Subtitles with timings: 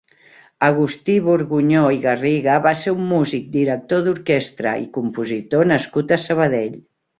[0.67, 6.77] Agustí Borgunyó i Garriga va ser un músic, director d'orquestra i compositor nascut a Sabadell.